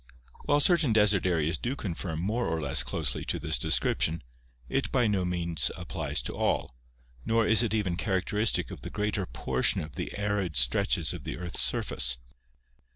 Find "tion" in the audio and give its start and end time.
4.01-4.23